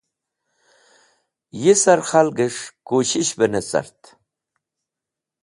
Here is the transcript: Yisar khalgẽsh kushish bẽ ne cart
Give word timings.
Yisar 1.61 1.99
khalgẽsh 2.09 2.63
kushish 2.87 3.33
bẽ 3.37 3.47
ne 3.53 3.61
cart 3.69 4.01